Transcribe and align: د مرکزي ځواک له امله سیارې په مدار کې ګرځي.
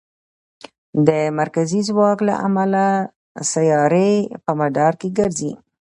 د 1.07 1.09
مرکزي 1.39 1.81
ځواک 1.89 2.17
له 2.27 2.35
امله 2.47 2.85
سیارې 3.53 4.11
په 4.43 4.51
مدار 4.61 4.93
کې 4.99 5.09
ګرځي. 5.17 5.51